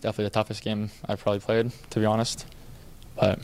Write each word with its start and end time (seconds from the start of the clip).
It's 0.00 0.04
definitely 0.06 0.24
the 0.24 0.30
toughest 0.30 0.64
game 0.64 0.90
I've 1.06 1.20
probably 1.20 1.40
played, 1.40 1.72
to 1.90 2.00
be 2.00 2.06
honest. 2.06 2.46
But 3.16 3.38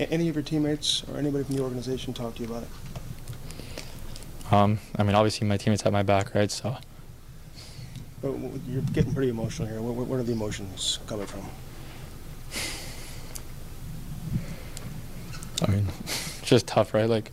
any 0.00 0.28
of 0.28 0.34
your 0.34 0.42
teammates 0.42 1.04
or 1.08 1.16
anybody 1.16 1.44
from 1.44 1.54
the 1.54 1.62
organization 1.62 2.12
talk 2.12 2.34
to 2.34 2.42
you 2.42 2.48
about 2.48 2.64
it? 2.64 4.52
Um, 4.52 4.80
I 4.96 5.04
mean, 5.04 5.14
obviously 5.14 5.46
my 5.46 5.58
teammates 5.58 5.82
have 5.82 5.92
my 5.92 6.02
back, 6.02 6.34
right? 6.34 6.50
So. 6.50 6.76
But 8.20 8.32
you're 8.66 8.82
getting 8.92 9.14
pretty 9.14 9.30
emotional 9.30 9.68
here. 9.68 9.80
Where, 9.80 9.92
where 9.92 10.18
are 10.18 10.24
the 10.24 10.32
emotions 10.32 10.98
coming 11.06 11.26
from? 11.26 11.44
I 15.68 15.70
mean, 15.70 15.86
it's 16.02 16.40
just 16.44 16.66
tough, 16.66 16.94
right? 16.94 17.08
Like, 17.08 17.30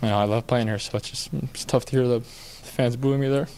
you 0.00 0.10
know, 0.10 0.16
I 0.16 0.26
love 0.26 0.46
playing 0.46 0.68
here, 0.68 0.78
so 0.78 0.96
it's 0.96 1.10
just 1.10 1.30
it's 1.34 1.64
tough 1.64 1.86
to 1.86 1.90
hear 1.90 2.06
the 2.06 2.20
fans 2.20 2.94
booing 2.94 3.18
me 3.18 3.26
there. 3.26 3.48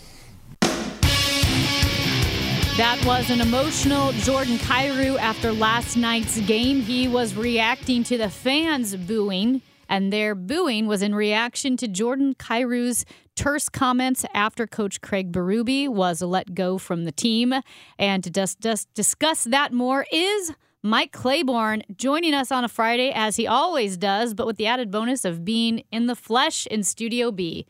That 2.80 3.04
was 3.04 3.28
an 3.28 3.42
emotional 3.42 4.10
Jordan 4.12 4.56
Kyrou 4.56 5.18
after 5.18 5.52
last 5.52 5.98
night's 5.98 6.40
game. 6.40 6.80
He 6.80 7.08
was 7.08 7.34
reacting 7.34 8.02
to 8.04 8.16
the 8.16 8.30
fans 8.30 8.96
booing, 8.96 9.60
and 9.90 10.10
their 10.10 10.34
booing 10.34 10.86
was 10.86 11.02
in 11.02 11.14
reaction 11.14 11.76
to 11.76 11.86
Jordan 11.86 12.34
Kyrou's 12.36 13.04
terse 13.36 13.68
comments 13.68 14.24
after 14.32 14.66
Coach 14.66 15.02
Craig 15.02 15.30
Berube 15.30 15.90
was 15.90 16.22
let 16.22 16.54
go 16.54 16.78
from 16.78 17.04
the 17.04 17.12
team. 17.12 17.52
And 17.98 18.24
to 18.24 18.30
just, 18.30 18.60
just 18.60 18.90
discuss 18.94 19.44
that 19.44 19.74
more 19.74 20.06
is 20.10 20.54
Mike 20.82 21.12
Claiborne 21.12 21.82
joining 21.94 22.32
us 22.32 22.50
on 22.50 22.64
a 22.64 22.68
Friday, 22.68 23.12
as 23.14 23.36
he 23.36 23.46
always 23.46 23.98
does, 23.98 24.32
but 24.32 24.46
with 24.46 24.56
the 24.56 24.66
added 24.66 24.90
bonus 24.90 25.26
of 25.26 25.44
being 25.44 25.84
in 25.92 26.06
the 26.06 26.16
flesh 26.16 26.66
in 26.68 26.82
Studio 26.82 27.30
B. 27.30 27.66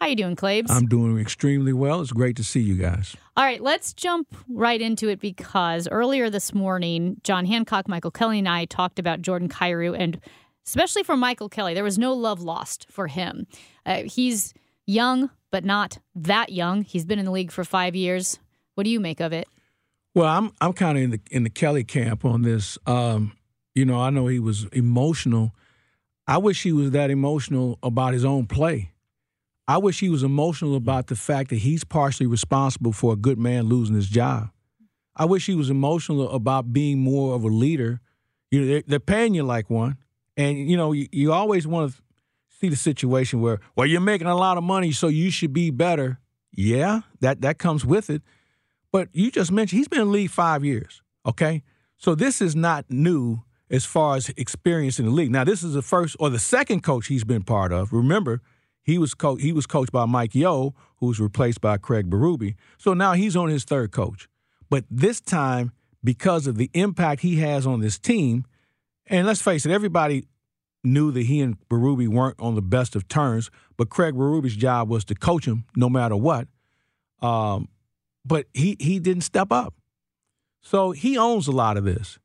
How 0.00 0.06
you 0.06 0.14
doing, 0.14 0.36
Claibs? 0.36 0.70
I'm 0.70 0.86
doing 0.86 1.18
extremely 1.18 1.72
well. 1.72 2.00
It's 2.00 2.12
great 2.12 2.36
to 2.36 2.44
see 2.44 2.60
you 2.60 2.76
guys. 2.76 3.16
All 3.36 3.44
right, 3.44 3.60
let's 3.60 3.92
jump 3.92 4.28
right 4.48 4.80
into 4.80 5.08
it 5.08 5.18
because 5.18 5.88
earlier 5.90 6.30
this 6.30 6.54
morning, 6.54 7.16
John 7.24 7.46
Hancock, 7.46 7.88
Michael 7.88 8.12
Kelly, 8.12 8.38
and 8.38 8.48
I 8.48 8.66
talked 8.66 9.00
about 9.00 9.22
Jordan 9.22 9.48
Kyrou, 9.48 9.96
and 9.98 10.20
especially 10.64 11.02
for 11.02 11.16
Michael 11.16 11.48
Kelly, 11.48 11.74
there 11.74 11.82
was 11.82 11.98
no 11.98 12.12
love 12.12 12.40
lost 12.40 12.86
for 12.88 13.08
him. 13.08 13.48
Uh, 13.84 14.02
he's 14.04 14.54
young, 14.86 15.30
but 15.50 15.64
not 15.64 15.98
that 16.14 16.52
young. 16.52 16.82
He's 16.82 17.04
been 17.04 17.18
in 17.18 17.24
the 17.24 17.32
league 17.32 17.50
for 17.50 17.64
five 17.64 17.96
years. 17.96 18.38
What 18.76 18.84
do 18.84 18.90
you 18.90 19.00
make 19.00 19.18
of 19.18 19.32
it? 19.32 19.48
Well, 20.14 20.28
I'm 20.28 20.52
I'm 20.60 20.74
kind 20.74 20.96
of 20.96 21.04
in 21.04 21.10
the 21.10 21.20
in 21.32 21.42
the 21.42 21.50
Kelly 21.50 21.82
camp 21.82 22.24
on 22.24 22.42
this. 22.42 22.78
Um, 22.86 23.32
you 23.74 23.84
know, 23.84 24.00
I 24.00 24.10
know 24.10 24.28
he 24.28 24.38
was 24.38 24.66
emotional. 24.66 25.56
I 26.28 26.38
wish 26.38 26.62
he 26.62 26.72
was 26.72 26.92
that 26.92 27.10
emotional 27.10 27.80
about 27.82 28.12
his 28.12 28.24
own 28.24 28.46
play. 28.46 28.92
I 29.68 29.76
wish 29.76 30.00
he 30.00 30.08
was 30.08 30.22
emotional 30.22 30.76
about 30.76 31.08
the 31.08 31.14
fact 31.14 31.50
that 31.50 31.56
he's 31.56 31.84
partially 31.84 32.26
responsible 32.26 32.92
for 32.92 33.12
a 33.12 33.16
good 33.16 33.38
man 33.38 33.66
losing 33.66 33.94
his 33.94 34.08
job. 34.08 34.48
I 35.14 35.26
wish 35.26 35.44
he 35.44 35.54
was 35.54 35.68
emotional 35.68 36.30
about 36.30 36.72
being 36.72 37.00
more 37.00 37.34
of 37.34 37.44
a 37.44 37.48
leader. 37.48 38.00
You 38.50 38.60
know, 38.62 38.66
they're, 38.66 38.82
they're 38.86 39.00
paying 39.00 39.34
you 39.34 39.42
like 39.42 39.68
one, 39.68 39.98
and 40.38 40.70
you 40.70 40.76
know 40.78 40.92
you, 40.92 41.06
you 41.12 41.32
always 41.32 41.66
want 41.66 41.92
to 41.92 42.02
see 42.48 42.70
the 42.70 42.76
situation 42.76 43.42
where, 43.42 43.60
well, 43.76 43.86
you're 43.86 44.00
making 44.00 44.26
a 44.26 44.34
lot 44.34 44.56
of 44.56 44.64
money, 44.64 44.90
so 44.90 45.08
you 45.08 45.30
should 45.30 45.52
be 45.52 45.70
better. 45.70 46.18
Yeah, 46.50 47.00
that 47.20 47.42
that 47.42 47.58
comes 47.58 47.84
with 47.84 48.08
it. 48.08 48.22
But 48.90 49.08
you 49.12 49.30
just 49.30 49.52
mentioned 49.52 49.78
he's 49.78 49.88
been 49.88 50.00
in 50.00 50.06
the 50.06 50.12
league 50.12 50.30
five 50.30 50.64
years. 50.64 51.02
Okay, 51.26 51.62
so 51.98 52.14
this 52.14 52.40
is 52.40 52.56
not 52.56 52.86
new 52.88 53.42
as 53.70 53.84
far 53.84 54.16
as 54.16 54.30
experience 54.30 54.98
in 54.98 55.04
the 55.04 55.10
league. 55.10 55.30
Now, 55.30 55.44
this 55.44 55.62
is 55.62 55.74
the 55.74 55.82
first 55.82 56.16
or 56.18 56.30
the 56.30 56.38
second 56.38 56.82
coach 56.82 57.08
he's 57.08 57.24
been 57.24 57.42
part 57.42 57.70
of. 57.70 57.92
Remember, 57.92 58.40
he 58.88 58.96
was 58.96 59.12
co- 59.12 59.36
he 59.36 59.52
was 59.52 59.66
coached 59.66 59.92
by 59.92 60.06
Mike 60.06 60.34
Yeo, 60.34 60.74
who 60.96 61.08
was 61.08 61.20
replaced 61.20 61.60
by 61.60 61.76
Craig 61.76 62.08
Berube. 62.08 62.54
So 62.78 62.94
now 62.94 63.12
he's 63.12 63.36
on 63.36 63.50
his 63.50 63.64
third 63.64 63.92
coach. 63.92 64.28
But 64.70 64.86
this 64.90 65.20
time, 65.20 65.72
because 66.02 66.46
of 66.46 66.56
the 66.56 66.70
impact 66.72 67.20
he 67.20 67.36
has 67.36 67.66
on 67.66 67.80
this 67.80 67.98
team, 67.98 68.46
and 69.06 69.26
let's 69.26 69.42
face 69.42 69.66
it, 69.66 69.72
everybody 69.72 70.26
knew 70.82 71.10
that 71.10 71.24
he 71.24 71.42
and 71.42 71.58
Berube 71.68 72.08
weren't 72.08 72.40
on 72.40 72.54
the 72.54 72.62
best 72.62 72.96
of 72.96 73.06
terms, 73.08 73.50
but 73.76 73.90
Craig 73.90 74.14
Berube's 74.14 74.56
job 74.56 74.88
was 74.88 75.04
to 75.04 75.14
coach 75.14 75.46
him 75.46 75.66
no 75.76 75.90
matter 75.90 76.16
what. 76.16 76.48
Um, 77.20 77.68
but 78.24 78.46
he 78.54 78.78
he 78.80 78.98
didn't 79.00 79.24
step 79.24 79.52
up. 79.52 79.74
So 80.62 80.92
he 80.92 81.18
owns 81.18 81.46
a 81.46 81.52
lot 81.52 81.76
of 81.76 81.84
this. 81.84 82.18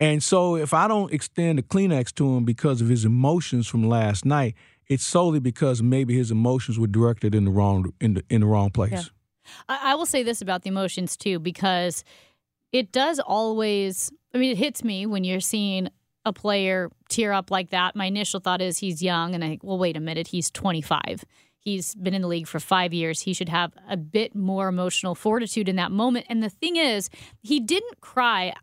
And 0.00 0.22
so 0.22 0.56
if 0.56 0.72
I 0.72 0.88
don't 0.88 1.12
extend 1.12 1.58
a 1.58 1.62
Kleenex 1.62 2.14
to 2.14 2.38
him 2.38 2.46
because 2.46 2.80
of 2.80 2.88
his 2.88 3.04
emotions 3.04 3.68
from 3.68 3.86
last 3.86 4.24
night, 4.24 4.54
it's 4.90 5.06
solely 5.06 5.38
because 5.38 5.82
maybe 5.82 6.16
his 6.16 6.32
emotions 6.32 6.78
were 6.78 6.88
directed 6.88 7.32
in 7.34 7.44
the 7.44 7.50
wrong 7.50 7.94
in 8.00 8.14
the 8.14 8.24
in 8.28 8.42
the 8.42 8.46
wrong 8.46 8.70
place. 8.70 8.90
Yeah. 8.90 9.02
I, 9.68 9.92
I 9.92 9.94
will 9.94 10.04
say 10.04 10.22
this 10.22 10.42
about 10.42 10.62
the 10.62 10.68
emotions 10.68 11.16
too, 11.16 11.38
because 11.38 12.04
it 12.72 12.92
does 12.92 13.20
always. 13.20 14.12
I 14.34 14.38
mean, 14.38 14.52
it 14.52 14.58
hits 14.58 14.84
me 14.84 15.06
when 15.06 15.24
you're 15.24 15.40
seeing 15.40 15.88
a 16.26 16.32
player 16.32 16.90
tear 17.08 17.32
up 17.32 17.50
like 17.50 17.70
that. 17.70 17.96
My 17.96 18.06
initial 18.06 18.40
thought 18.40 18.60
is 18.60 18.78
he's 18.78 19.00
young, 19.00 19.34
and 19.34 19.42
I 19.42 19.48
think, 19.48 19.64
well, 19.64 19.78
wait 19.78 19.96
a 19.96 20.00
minute, 20.00 20.28
he's 20.28 20.50
25. 20.50 21.24
He's 21.60 21.94
been 21.94 22.14
in 22.14 22.22
the 22.22 22.28
league 22.28 22.48
for 22.48 22.58
five 22.58 22.92
years. 22.92 23.20
He 23.20 23.32
should 23.32 23.48
have 23.48 23.72
a 23.88 23.96
bit 23.96 24.34
more 24.34 24.68
emotional 24.68 25.14
fortitude 25.14 25.68
in 25.68 25.76
that 25.76 25.92
moment. 25.92 26.26
And 26.28 26.42
the 26.42 26.48
thing 26.48 26.76
is, 26.76 27.10
he 27.42 27.60
didn't 27.60 28.00
cry 28.00 28.54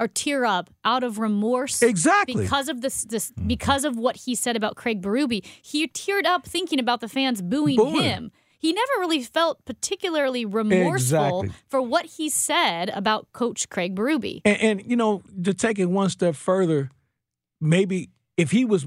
or 0.00 0.08
tear 0.08 0.44
up 0.46 0.70
out 0.84 1.04
of 1.04 1.18
remorse 1.18 1.82
exactly 1.82 2.42
because 2.42 2.68
of 2.68 2.80
this, 2.80 3.04
this 3.04 3.30
mm-hmm. 3.30 3.46
because 3.46 3.84
of 3.84 3.96
what 3.96 4.16
he 4.16 4.34
said 4.34 4.56
about 4.56 4.74
Craig 4.74 5.02
Berube. 5.02 5.44
He 5.62 5.86
teared 5.86 6.24
up 6.24 6.46
thinking 6.46 6.80
about 6.80 7.00
the 7.00 7.08
fans 7.08 7.42
booing, 7.42 7.76
booing. 7.76 8.02
him. 8.02 8.32
He 8.58 8.72
never 8.72 8.92
really 8.98 9.22
felt 9.22 9.64
particularly 9.64 10.44
remorseful 10.44 11.42
exactly. 11.42 11.50
for 11.68 11.80
what 11.80 12.04
he 12.04 12.28
said 12.28 12.90
about 12.90 13.28
Coach 13.32 13.68
Craig 13.70 13.94
Berube. 13.94 14.42
And, 14.44 14.60
and 14.60 14.82
you 14.90 14.96
know, 14.96 15.22
to 15.44 15.54
take 15.54 15.78
it 15.78 15.86
one 15.86 16.10
step 16.10 16.34
further, 16.34 16.90
maybe 17.60 18.10
if 18.36 18.50
he 18.50 18.64
was 18.64 18.86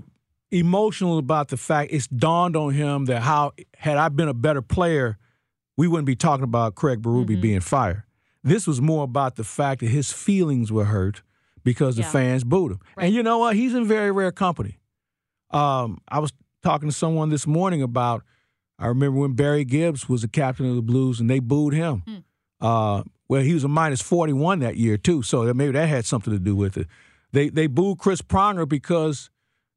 emotional 0.52 1.18
about 1.18 1.48
the 1.48 1.58
fact 1.58 1.92
it's 1.92 2.08
dawned 2.08 2.56
on 2.56 2.74
him 2.74 3.06
that 3.06 3.22
how 3.22 3.54
had 3.76 3.98
I 3.98 4.10
been 4.10 4.28
a 4.28 4.34
better 4.34 4.62
player, 4.62 5.18
we 5.78 5.88
wouldn't 5.88 6.06
be 6.06 6.16
talking 6.16 6.44
about 6.44 6.76
Craig 6.76 7.02
Berube 7.02 7.30
mm-hmm. 7.30 7.42
being 7.42 7.60
fired. 7.60 8.04
This 8.44 8.68
was 8.68 8.82
more 8.82 9.04
about 9.04 9.36
the 9.36 9.44
fact 9.44 9.82
that 9.82 9.90
his 9.90 10.12
feelings 10.12 10.72
were 10.72 10.86
hurt 10.86 11.22
because 11.64 11.98
yeah. 11.98 12.06
the 12.06 12.12
fans 12.12 12.44
booed 12.44 12.74
him. 12.74 12.80
Right. 12.96 13.06
And 13.06 13.16
you 13.16 13.24
know 13.24 13.40
what? 13.40 13.56
He's 13.56 13.74
in 13.74 13.86
very 13.86 14.12
rare 14.12 14.32
company. 14.32 14.80
Um, 15.52 16.00
I 16.08 16.20
was 16.20 16.34
talking 16.62 16.90
to 16.90 16.96
someone 16.96 17.30
this 17.30 17.48
morning 17.48 17.82
about. 17.82 18.24
I 18.80 18.88
remember 18.88 19.20
when 19.20 19.34
Barry 19.34 19.64
Gibbs 19.64 20.10
was 20.10 20.24
the 20.24 20.28
captain 20.28 20.68
of 20.68 20.76
the 20.76 20.82
Blues 20.82 21.20
and 21.20 21.30
they 21.30 21.40
booed 21.40 21.74
him. 21.74 22.04
Hmm. 22.06 22.18
Uh, 22.60 23.04
well, 23.30 23.42
he 23.42 23.54
was 23.54 23.64
a 23.64 23.68
minus 23.68 24.02
41 24.02 24.60
that 24.60 24.78
year, 24.78 24.98
too, 24.98 25.22
so 25.22 25.54
maybe 25.54 25.72
that 25.74 25.88
had 25.88 26.06
something 26.06 26.34
to 26.34 26.40
do 26.40 26.56
with 26.56 26.76
it. 26.76 26.88
They, 27.32 27.50
they 27.50 27.68
booed 27.68 28.00
Chris 28.00 28.22
Pronger 28.22 28.68
because 28.68 29.30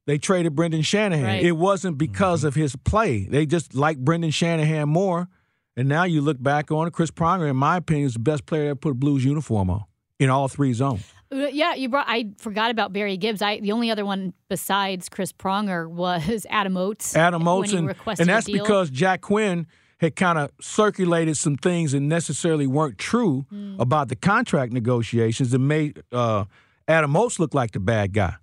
they 0.07 0.19
traded 0.19 0.57
Brendan 0.57 0.83
Shanahan. 0.83 1.25
Right. 1.25 1.45
It 1.45 1.53
wasn't 1.53 1.99
because 1.99 2.41
mm-hmm. 2.41 2.49
of 2.49 2.55
his 2.55 2.75
play. 2.75 3.25
They 3.25 3.45
just 3.45 3.75
liked 3.75 4.05
Brendan 4.05 4.31
Shanahan 4.31 4.89
more 4.89 5.29
and 5.77 5.89
now 5.89 6.05
you 6.05 6.21
look 6.21 6.43
back 6.43 6.71
on 6.71 6.87
it, 6.87 6.93
Chris 6.93 7.11
Pronger, 7.11 7.49
in 7.49 7.57
my 7.57 7.77
opinion, 7.77 8.07
is 8.07 8.15
the 8.15 8.21
best 8.21 8.47
player 8.47 8.65
to 8.65 8.69
ever 8.71 8.77
put 8.77 8.91
a 8.93 8.95
Blues 8.95 9.25
uniform 9.25 9.71
on 9.71 9.85
in 10.19 10.31
all 10.31 10.49
three 10.49 10.73
zones. 10.73 11.13
Uh, 11.31 11.49
yeah, 11.53 11.75
you 11.75 11.89
brought. 11.89 12.07
I 12.09 12.31
forgot 12.39 12.71
about 12.71 12.93
Barry 12.93 13.17
Gibbs. 13.17 13.43
I 13.43 13.61
the 13.61 13.73
only 13.73 13.91
other 13.91 14.07
one 14.07 14.33
besides 14.49 15.09
Chris 15.09 15.33
Pronger 15.33 15.89
was 15.89 16.47
Adam 16.51 16.77
Oates. 16.77 17.17
Adam 17.17 17.47
Oates, 17.47 17.73
and, 17.73 17.95
and 18.07 18.29
that's 18.29 18.47
because 18.47 18.91
Jack 18.91 19.23
Quinn 19.23 19.67
had 19.99 20.15
kind 20.15 20.39
of 20.39 20.51
circulated 20.61 21.37
some 21.37 21.57
things 21.57 21.93
that 21.93 22.01
necessarily 22.01 22.67
weren't 22.67 22.99
true 22.99 23.47
mm. 23.53 23.79
about 23.81 24.09
the 24.09 24.17
contract 24.17 24.73
negotiations 24.73 25.51
that 25.51 25.59
made 25.59 26.03
uh, 26.13 26.45
Adam 26.87 27.17
Oates 27.17 27.39
look 27.39 27.55
like 27.55 27.73
the 27.73 27.81
bad 27.81 28.13
guy. 28.13 28.35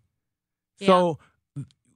Yeah. 0.79 0.87
So, 0.87 1.19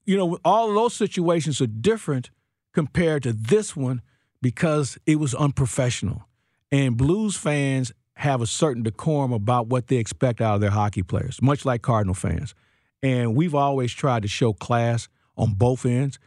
you 0.06 0.16
know, 0.16 0.38
all 0.46 0.70
of 0.70 0.76
those 0.76 0.94
situations 0.94 1.60
are 1.60 1.68
different 1.68 2.30
compared 2.74 3.24
to 3.24 3.34
this 3.34 3.76
one 3.76 4.02
because 4.42 4.98
it 5.06 5.18
was 5.18 5.34
unprofessional. 5.36 6.28
And 6.72 6.98
Blues 6.98 7.36
fans 7.36 7.92
have 8.16 8.42
a 8.42 8.48
certain 8.48 8.84
decorum 8.84 9.32
about 9.32 9.68
what 9.68 9.88
they 9.88 9.98
expect 9.98 10.42
out 10.42 10.56
of 10.56 10.62
their 10.62 10.72
hockey 10.72 11.04
players, 11.04 11.42
much 11.42 11.66
like 11.66 11.82
Cardinal 11.82 12.16
fans. 12.16 12.56
And 13.04 13.36
we've 13.36 13.56
always 13.56 13.94
tried 13.94 14.24
to 14.24 14.28
show 14.28 14.54
class 14.54 15.08
on 15.38 15.54
both 15.54 15.86
ends. 15.86 16.18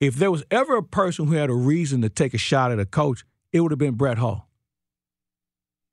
If 0.00 0.16
there 0.16 0.30
was 0.30 0.42
ever 0.50 0.76
a 0.76 0.82
person 0.82 1.26
who 1.26 1.34
had 1.34 1.50
a 1.50 1.54
reason 1.54 2.02
to 2.02 2.08
take 2.08 2.34
a 2.34 2.38
shot 2.38 2.72
at 2.72 2.78
a 2.80 2.86
coach, 2.86 3.24
it 3.52 3.60
would 3.60 3.70
have 3.72 3.78
been 3.78 3.94
Brett 3.94 4.18
Hull. 4.18 4.48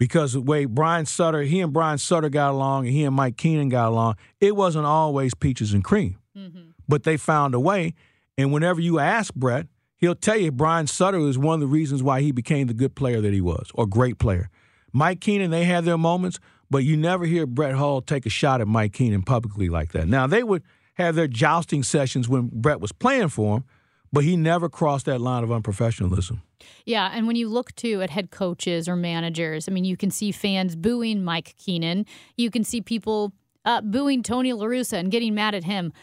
because 0.01 0.33
the 0.33 0.41
way 0.41 0.65
Brian 0.65 1.05
Sutter, 1.05 1.43
he 1.43 1.59
and 1.59 1.71
Brian 1.71 1.99
Sutter 1.99 2.27
got 2.29 2.49
along, 2.49 2.87
and 2.87 2.95
he 2.95 3.03
and 3.03 3.15
Mike 3.15 3.37
Keenan 3.37 3.69
got 3.69 3.89
along, 3.89 4.15
it 4.39 4.55
wasn't 4.55 4.87
always 4.87 5.35
peaches 5.35 5.73
and 5.73 5.83
cream. 5.83 6.17
Mm-hmm. 6.35 6.71
But 6.87 7.03
they 7.03 7.17
found 7.17 7.53
a 7.53 7.59
way. 7.59 7.93
And 8.35 8.51
whenever 8.51 8.81
you 8.81 8.97
ask 8.97 9.31
Brett, 9.35 9.67
he'll 10.01 10.15
tell 10.15 10.37
you 10.37 10.51
Brian 10.51 10.87
Sutter 10.87 11.19
is 11.19 11.37
one 11.37 11.55
of 11.55 11.61
the 11.61 11.67
reasons 11.67 12.03
why 12.03 12.21
he 12.21 12.31
became 12.33 12.67
the 12.67 12.73
good 12.73 12.95
player 12.95 13.21
that 13.21 13.31
he 13.31 13.39
was, 13.39 13.71
or 13.73 13.85
great 13.85 14.17
player. 14.17 14.49
Mike 14.91 15.21
Keenan, 15.21 15.51
they 15.51 15.63
had 15.63 15.85
their 15.85 15.97
moments, 15.97 16.39
but 16.69 16.83
you 16.83 16.97
never 16.97 17.25
hear 17.25 17.45
Brett 17.45 17.75
Hull 17.75 18.01
take 18.01 18.25
a 18.25 18.29
shot 18.29 18.59
at 18.59 18.67
Mike 18.67 18.91
Keenan 18.91 19.21
publicly 19.21 19.69
like 19.69 19.93
that. 19.93 20.07
Now 20.07 20.27
they 20.27 20.43
would 20.43 20.63
have 20.95 21.15
their 21.15 21.27
jousting 21.27 21.83
sessions 21.83 22.27
when 22.27 22.49
Brett 22.51 22.81
was 22.81 22.91
playing 22.91 23.29
for 23.29 23.57
him, 23.57 23.63
but 24.11 24.25
he 24.25 24.35
never 24.35 24.67
crossed 24.67 25.05
that 25.05 25.21
line 25.21 25.43
of 25.43 25.49
unprofessionalism. 25.49 26.41
Yeah, 26.85 27.09
and 27.13 27.27
when 27.27 27.35
you 27.35 27.47
look 27.47 27.73
too 27.75 28.01
at 28.01 28.09
head 28.09 28.31
coaches 28.31 28.89
or 28.89 28.95
managers, 28.95 29.69
I 29.69 29.71
mean, 29.71 29.85
you 29.85 29.95
can 29.95 30.11
see 30.11 30.31
fans 30.31 30.75
booing 30.75 31.23
Mike 31.23 31.55
Keenan. 31.57 32.05
You 32.35 32.51
can 32.51 32.63
see 32.63 32.81
people 32.81 33.31
uh, 33.65 33.81
booing 33.81 34.23
Tony 34.23 34.53
La 34.53 34.65
Russa 34.65 34.97
and 34.97 35.11
getting 35.11 35.33
mad 35.33 35.55
at 35.55 35.63
him. 35.63 35.93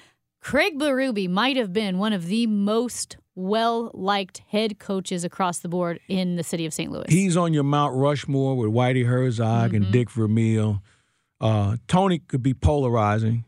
Craig 0.41 0.79
Berube 0.79 1.29
might 1.29 1.57
have 1.57 1.73
been 1.73 1.99
one 1.99 2.13
of 2.13 2.27
the 2.27 2.47
most 2.47 3.17
well 3.39 3.91
liked 3.95 4.43
head 4.49 4.79
coaches 4.81 5.23
across 5.25 5.61
the 5.61 5.69
board 5.69 6.01
in 6.09 6.35
the 6.35 6.43
city 6.43 6.67
of 6.67 6.75
St. 6.75 6.91
Louis. 6.91 7.07
He's 7.09 7.37
on 7.37 7.55
your 7.55 7.63
Mount 7.63 7.95
Rushmore 7.95 8.57
with 8.57 8.71
Whitey 8.71 9.07
Herzog 9.07 9.75
and 9.75 9.93
Dick 9.93 10.11
Vermeil. 10.11 10.83
Uh, 11.41 11.77
Tony 11.87 12.19
could 12.19 12.43
be 12.43 12.53
polarizing. 12.53 13.45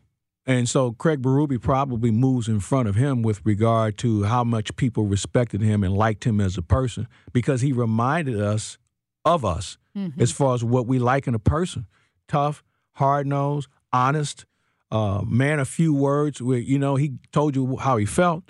And 0.47 0.67
so 0.67 0.93
Craig 0.93 1.21
Berube 1.21 1.61
probably 1.61 2.09
moves 2.09 2.47
in 2.47 2.61
front 2.61 2.87
of 2.87 2.95
him 2.95 3.21
with 3.21 3.41
regard 3.43 3.97
to 3.99 4.23
how 4.23 4.43
much 4.43 4.75
people 4.77 5.05
respected 5.05 5.61
him 5.61 5.83
and 5.83 5.93
liked 5.93 6.23
him 6.23 6.39
as 6.39 6.57
a 6.57 6.61
person 6.61 7.07
because 7.33 7.61
he 7.61 7.73
reminded 7.73 8.39
us 8.39 8.77
of 9.25 9.43
us 9.45 9.77
as 10.17 10.31
far 10.31 10.55
as 10.55 10.63
what 10.63 10.87
we 10.87 10.99
like 10.99 11.27
in 11.27 11.35
a 11.35 11.39
person. 11.39 11.85
Tough, 12.29 12.63
hard 12.93 13.27
nosed, 13.27 13.67
honest, 13.91 14.45
uh, 14.89 15.21
man 15.27 15.59
of 15.59 15.67
few 15.67 15.93
words. 15.93 16.41
Where, 16.41 16.57
you 16.57 16.79
know, 16.79 16.95
he 16.95 17.15
told 17.33 17.57
you 17.57 17.75
how 17.75 17.97
he 17.97 18.05
felt. 18.05 18.45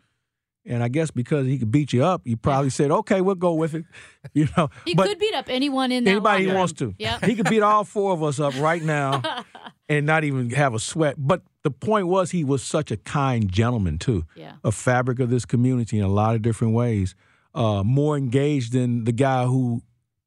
And 0.65 0.83
I 0.83 0.89
guess 0.89 1.09
because 1.09 1.47
he 1.47 1.57
could 1.57 1.71
beat 1.71 1.91
you 1.91 2.03
up, 2.03 2.21
you 2.25 2.37
probably 2.37 2.69
said, 2.69 2.91
"Okay, 2.91 3.21
we'll 3.21 3.35
go 3.35 3.53
with 3.53 3.73
it." 3.73 3.85
You 4.33 4.47
know, 4.55 4.69
he 4.85 4.93
but 4.93 5.07
could 5.07 5.17
beat 5.17 5.33
up 5.33 5.45
anyone 5.49 5.91
in 5.91 6.03
that 6.03 6.11
anybody 6.11 6.45
he 6.45 6.51
wants 6.53 6.73
to. 6.73 6.93
Yeah. 6.99 7.17
He 7.25 7.35
could 7.35 7.49
beat 7.49 7.63
all 7.63 7.83
four 7.83 8.13
of 8.13 8.21
us 8.21 8.39
up 8.39 8.53
right 8.59 8.81
now 8.83 9.23
and 9.89 10.05
not 10.05 10.23
even 10.23 10.51
have 10.51 10.75
a 10.75 10.79
sweat. 10.79 11.15
But 11.17 11.41
the 11.63 11.71
point 11.71 12.05
was, 12.07 12.29
he 12.29 12.43
was 12.43 12.61
such 12.61 12.91
a 12.91 12.97
kind 12.97 13.51
gentleman 13.51 13.97
too, 13.97 14.25
Yeah. 14.35 14.53
a 14.63 14.71
fabric 14.71 15.19
of 15.19 15.31
this 15.31 15.43
community 15.45 15.97
in 15.97 16.03
a 16.03 16.07
lot 16.07 16.35
of 16.35 16.43
different 16.43 16.75
ways. 16.75 17.15
Uh, 17.55 17.83
more 17.83 18.15
engaged 18.15 18.73
than 18.73 19.03
the 19.05 19.11
guy 19.11 19.45
who 19.45 19.81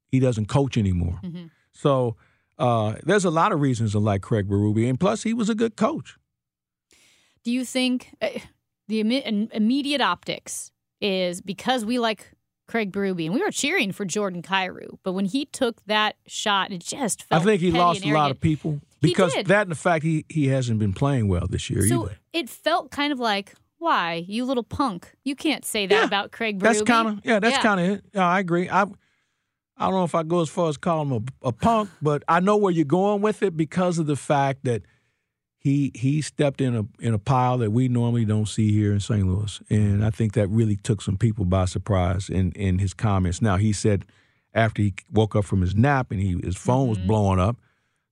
he 0.09 0.19
doesn't 0.19 0.47
coach 0.47 0.77
anymore. 0.77 1.19
Mm-hmm. 1.23 1.45
So 1.71 2.17
uh, 2.59 2.95
there's 3.03 3.25
a 3.25 3.31
lot 3.31 3.53
of 3.53 3.61
reasons 3.61 3.93
to 3.93 3.99
like 3.99 4.21
Craig 4.21 4.47
Berube, 4.49 4.87
and 4.89 4.99
plus 4.99 5.23
he 5.23 5.33
was 5.33 5.49
a 5.49 5.55
good 5.55 5.75
coach. 5.77 6.17
Do 7.43 7.51
you 7.51 7.63
think 7.65 8.13
uh, 8.21 8.29
the 8.87 9.01
im- 9.01 9.49
immediate 9.51 10.01
optics 10.01 10.71
is 11.01 11.41
because 11.41 11.85
we 11.85 11.99
like 11.99 12.31
Craig 12.67 12.91
Berube 12.91 13.25
and 13.25 13.33
we 13.33 13.41
were 13.41 13.51
cheering 13.51 13.91
for 13.91 14.05
Jordan 14.05 14.41
Kyrou, 14.41 14.97
but 15.03 15.13
when 15.13 15.25
he 15.25 15.45
took 15.45 15.83
that 15.85 16.15
shot, 16.27 16.71
it 16.71 16.79
just 16.81 17.25
I 17.31 17.39
think 17.39 17.61
he 17.61 17.71
lost 17.71 18.03
a 18.05 18.11
lot 18.13 18.31
of 18.31 18.39
people 18.39 18.79
because 19.01 19.33
that 19.45 19.61
and 19.63 19.71
the 19.71 19.75
fact 19.75 20.03
he 20.03 20.25
he 20.29 20.47
hasn't 20.47 20.79
been 20.79 20.93
playing 20.93 21.27
well 21.27 21.45
this 21.47 21.69
year 21.69 21.85
So 21.87 22.05
either. 22.05 22.17
it 22.33 22.49
felt 22.49 22.89
kind 22.91 23.13
of 23.13 23.19
like, 23.19 23.53
why, 23.77 24.23
you 24.27 24.45
little 24.45 24.63
punk? 24.63 25.13
You 25.23 25.35
can't 25.35 25.63
say 25.63 25.85
that 25.85 25.93
Yeah, 25.95 26.05
about 26.05 26.31
Craig 26.31 26.57
Berube. 26.59 26.63
That's 26.63 26.81
kind 26.81 27.07
of 27.07 27.19
yeah. 27.23 27.39
That's 27.39 27.57
Yeah. 27.57 27.61
kind 27.61 27.79
of 27.79 27.89
it. 27.97 28.05
Yeah, 28.15 28.27
I 28.27 28.39
agree. 28.39 28.67
I 28.69 28.83
I 29.77 29.85
don't 29.87 29.93
know 29.93 30.05
if 30.05 30.15
I 30.15 30.23
go 30.23 30.41
as 30.41 30.49
far 30.49 30.69
as 30.69 30.77
calling 30.77 31.09
him 31.11 31.25
a, 31.43 31.49
a 31.49 31.51
punk, 31.51 31.89
but 32.01 32.23
I 32.27 32.39
know 32.39 32.55
where 32.57 32.71
you're 32.71 32.85
going 32.85 33.21
with 33.21 33.43
it 33.43 33.55
because 33.57 33.99
of 33.99 34.07
the 34.07 34.15
fact 34.15 34.63
that 34.63 34.83
he 35.65 35.91
he 35.95 36.21
stepped 36.21 36.61
in 36.61 36.75
a 36.75 36.85
in 36.99 37.15
a 37.15 37.17
pile 37.17 37.57
that 37.57 37.71
we 37.71 37.87
normally 37.87 38.23
don't 38.23 38.45
see 38.45 38.71
here 38.71 38.93
in 38.93 38.99
St. 38.99 39.25
Louis, 39.25 39.59
and 39.71 40.05
I 40.05 40.11
think 40.11 40.33
that 40.33 40.47
really 40.49 40.75
took 40.75 41.01
some 41.01 41.17
people 41.17 41.43
by 41.43 41.65
surprise 41.65 42.29
in 42.29 42.51
in 42.51 42.77
his 42.77 42.93
comments. 42.93 43.41
Now 43.41 43.57
he 43.57 43.73
said 43.73 44.05
after 44.53 44.83
he 44.83 44.93
woke 45.11 45.35
up 45.35 45.43
from 45.43 45.61
his 45.61 45.73
nap 45.73 46.11
and 46.11 46.21
he 46.21 46.39
his 46.43 46.55
phone 46.55 46.87
was 46.87 46.99
mm-hmm. 46.99 47.07
blowing 47.07 47.39
up, 47.39 47.57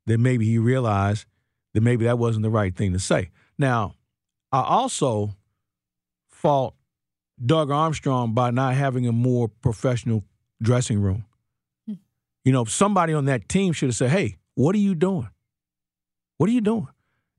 that 0.08 0.18
maybe 0.18 0.46
he 0.48 0.58
realized 0.58 1.28
that 1.76 1.82
maybe 1.82 2.06
that 2.06 2.18
wasn't 2.18 2.42
the 2.42 2.50
right 2.50 2.76
thing 2.76 2.92
to 2.94 2.98
say. 2.98 3.30
Now 3.60 3.94
I 4.52 4.64
also 4.64 5.36
fault 6.32 6.74
Doug 7.46 7.70
Armstrong 7.70 8.34
by 8.34 8.50
not 8.50 8.74
having 8.74 9.08
a 9.08 9.12
more 9.12 9.48
professional 9.48 10.24
dressing 10.60 11.00
room. 11.00 11.24
Hmm. 11.86 11.94
You 12.44 12.52
know, 12.52 12.66
somebody 12.66 13.14
on 13.14 13.26
that 13.26 13.48
team 13.48 13.74
should 13.74 13.90
have 13.90 13.96
said, 13.96 14.10
"Hey, 14.10 14.38
what 14.56 14.74
are 14.74 14.80
you 14.80 14.96
doing? 14.96 15.30
What 16.38 16.50
are 16.50 16.54
you 16.54 16.62
doing?" 16.62 16.88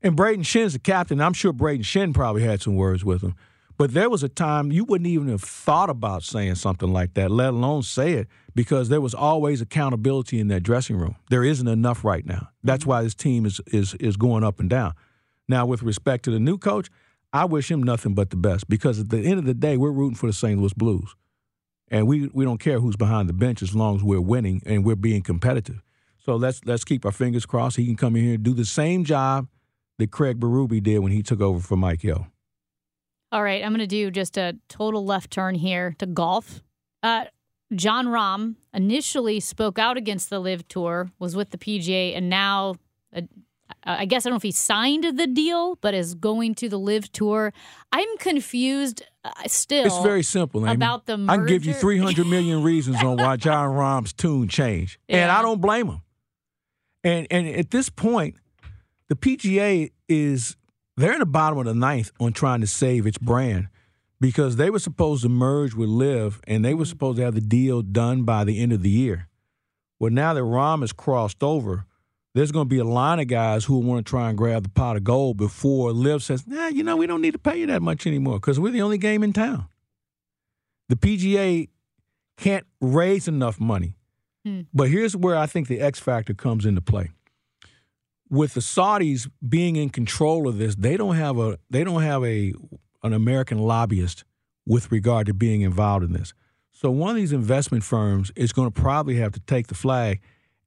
And 0.05 0.15
Brayden 0.15 0.41
Schenn's 0.43 0.73
the 0.73 0.79
captain. 0.79 1.19
I'm 1.19 1.33
sure 1.33 1.51
Brayden 1.51 1.79
Schenn 1.79 2.13
probably 2.13 2.43
had 2.43 2.61
some 2.61 2.75
words 2.75 3.03
with 3.03 3.23
him. 3.23 3.33
But 3.75 3.95
there 3.95 4.07
was 4.07 4.21
a 4.21 4.29
time 4.29 4.71
you 4.71 4.83
wouldn't 4.83 5.07
even 5.07 5.29
have 5.29 5.41
thought 5.41 5.89
about 5.89 6.21
saying 6.21 6.55
something 6.55 6.93
like 6.93 7.15
that, 7.15 7.31
let 7.31 7.49
alone 7.49 7.81
say 7.81 8.13
it, 8.13 8.27
because 8.53 8.89
there 8.89 9.01
was 9.01 9.15
always 9.15 9.61
accountability 9.61 10.39
in 10.39 10.47
that 10.49 10.61
dressing 10.61 10.95
room. 10.95 11.15
There 11.31 11.43
isn't 11.43 11.67
enough 11.67 12.05
right 12.05 12.23
now. 12.23 12.49
That's 12.63 12.83
mm-hmm. 12.83 12.89
why 12.91 13.01
this 13.01 13.15
team 13.15 13.47
is 13.47 13.59
is 13.65 13.95
is 13.95 14.15
going 14.15 14.43
up 14.43 14.59
and 14.59 14.69
down. 14.69 14.93
Now, 15.47 15.65
with 15.65 15.81
respect 15.81 16.23
to 16.25 16.31
the 16.31 16.39
new 16.39 16.59
coach, 16.59 16.91
I 17.33 17.45
wish 17.45 17.71
him 17.71 17.81
nothing 17.81 18.13
but 18.13 18.29
the 18.29 18.37
best 18.37 18.69
because 18.69 18.99
at 18.99 19.09
the 19.09 19.25
end 19.25 19.39
of 19.39 19.45
the 19.45 19.55
day, 19.55 19.75
we're 19.75 19.89
rooting 19.89 20.15
for 20.15 20.27
the 20.27 20.33
St. 20.33 20.59
Louis 20.59 20.73
Blues. 20.73 21.15
And 21.89 22.07
we, 22.07 22.27
we 22.27 22.45
don't 22.45 22.59
care 22.59 22.79
who's 22.79 22.95
behind 22.95 23.27
the 23.27 23.33
bench 23.33 23.63
as 23.63 23.75
long 23.75 23.95
as 23.95 24.03
we're 24.03 24.21
winning 24.21 24.61
and 24.67 24.85
we're 24.85 24.95
being 24.95 25.23
competitive. 25.23 25.81
So 26.19 26.35
let's 26.35 26.63
let's 26.63 26.83
keep 26.83 27.05
our 27.05 27.11
fingers 27.11 27.47
crossed. 27.47 27.77
He 27.77 27.87
can 27.87 27.95
come 27.95 28.15
in 28.15 28.23
here 28.23 28.35
and 28.35 28.43
do 28.43 28.53
the 28.53 28.65
same 28.65 29.03
job 29.03 29.47
that 29.97 30.11
Craig 30.11 30.39
Berube 30.39 30.81
did 30.81 30.99
when 30.99 31.11
he 31.11 31.23
took 31.23 31.41
over 31.41 31.59
for 31.59 31.75
Mike 31.75 32.01
Hill. 32.01 32.27
All 33.31 33.43
right, 33.43 33.63
I'm 33.63 33.71
going 33.71 33.79
to 33.79 33.87
do 33.87 34.11
just 34.11 34.37
a 34.37 34.57
total 34.69 35.05
left 35.05 35.31
turn 35.31 35.55
here 35.55 35.95
to 35.99 36.05
golf. 36.05 36.61
Uh, 37.03 37.25
Jon 37.73 38.07
Rahm 38.07 38.55
initially 38.73 39.39
spoke 39.39 39.79
out 39.79 39.97
against 39.97 40.29
the 40.29 40.39
LIV 40.39 40.67
Tour, 40.67 41.09
was 41.19 41.35
with 41.35 41.49
the 41.49 41.57
PGA, 41.57 42.15
and 42.15 42.29
now 42.29 42.75
uh, 43.15 43.21
I 43.83 44.05
guess 44.05 44.25
I 44.25 44.29
don't 44.29 44.33
know 44.33 44.37
if 44.37 44.43
he 44.43 44.51
signed 44.51 45.17
the 45.17 45.27
deal, 45.27 45.77
but 45.81 45.93
is 45.93 46.15
going 46.15 46.55
to 46.55 46.69
the 46.69 46.79
LIV 46.79 47.11
Tour. 47.11 47.53
I'm 47.91 48.17
confused 48.17 49.03
uh, 49.23 49.31
still. 49.47 49.85
It's 49.85 49.99
very 49.99 50.23
simple, 50.23 50.65
Amy. 50.65 50.75
about 50.75 51.05
the 51.05 51.23
I 51.27 51.37
can 51.37 51.45
give 51.45 51.65
you 51.65 51.73
300 51.73 52.27
million 52.27 52.63
reasons 52.63 52.97
on 53.03 53.17
why 53.17 53.35
Jon 53.37 53.69
Rahm's 53.69 54.13
tune 54.13 54.47
changed. 54.47 54.97
And 55.09 55.31
I 55.31 55.41
don't 55.41 55.61
blame 55.61 55.87
him. 55.87 56.01
And 57.03 57.27
and 57.29 57.47
at 57.47 57.69
this 57.69 57.89
point, 57.89 58.35
the 59.07 59.15
PGA 59.15 59.91
is 60.07 60.55
they're 60.97 61.13
in 61.13 61.19
the 61.19 61.25
bottom 61.25 61.59
of 61.59 61.65
the 61.65 61.73
ninth 61.73 62.11
on 62.19 62.33
trying 62.33 62.61
to 62.61 62.67
save 62.67 63.05
its 63.05 63.17
brand 63.17 63.67
because 64.21 64.55
they 64.55 64.69
were 64.69 64.79
supposed 64.79 65.23
to 65.23 65.29
merge 65.29 65.73
with 65.73 65.89
LIV 65.89 66.41
and 66.47 66.63
they 66.63 66.73
were 66.73 66.85
supposed 66.85 67.17
to 67.17 67.23
have 67.23 67.35
the 67.35 67.41
deal 67.41 67.81
done 67.81 68.23
by 68.23 68.43
the 68.43 68.61
end 68.61 68.71
of 68.71 68.81
the 68.81 68.89
year. 68.89 69.27
Well, 69.99 70.11
now 70.11 70.33
that 70.33 70.41
Rahm 70.41 70.81
has 70.81 70.93
crossed 70.93 71.43
over, 71.43 71.85
there's 72.33 72.51
going 72.51 72.65
to 72.65 72.69
be 72.69 72.79
a 72.79 72.85
line 72.85 73.19
of 73.19 73.27
guys 73.27 73.65
who 73.65 73.79
want 73.79 74.05
to 74.05 74.09
try 74.09 74.29
and 74.29 74.37
grab 74.37 74.63
the 74.63 74.69
pot 74.69 74.97
of 74.97 75.03
gold 75.03 75.37
before 75.37 75.91
Liv 75.91 76.21
says, 76.21 76.45
nah, 76.45 76.67
you 76.67 76.83
know, 76.83 76.97
we 76.97 77.07
don't 77.07 77.21
need 77.21 77.31
to 77.31 77.39
pay 77.39 77.57
you 77.57 77.67
that 77.67 77.81
much 77.81 78.05
anymore 78.05 78.35
because 78.35 78.59
we're 78.59 78.71
the 78.71 78.81
only 78.81 78.97
game 78.97 79.23
in 79.23 79.31
town. 79.31 79.67
The 80.89 80.95
PGA 80.95 81.69
can't 82.37 82.65
raise 82.81 83.27
enough 83.27 83.59
money. 83.59 83.95
Hmm. 84.45 84.61
But 84.73 84.89
here's 84.89 85.15
where 85.15 85.37
I 85.37 85.45
think 85.45 85.67
the 85.67 85.79
X 85.79 85.99
factor 85.99 86.33
comes 86.33 86.65
into 86.65 86.81
play. 86.81 87.11
With 88.29 88.55
the 88.55 88.61
Saudis 88.61 89.29
being 89.47 89.75
in 89.75 89.89
control 89.89 90.47
of 90.47 90.57
this, 90.57 90.75
they 90.75 90.97
don't 90.97 91.15
have 91.15 91.37
a 91.37 91.59
they 91.69 91.83
don't 91.83 92.01
have 92.01 92.23
a 92.23 92.53
an 93.03 93.13
American 93.13 93.59
lobbyist 93.59 94.23
with 94.65 94.91
regard 94.91 95.27
to 95.27 95.33
being 95.33 95.61
involved 95.61 96.03
in 96.03 96.13
this. 96.13 96.33
So 96.71 96.89
one 96.91 97.11
of 97.11 97.15
these 97.15 97.31
investment 97.31 97.83
firms 97.83 98.31
is 98.35 98.51
going 98.51 98.71
to 98.71 98.81
probably 98.81 99.15
have 99.17 99.31
to 99.33 99.39
take 99.41 99.67
the 99.67 99.75
flag 99.75 100.21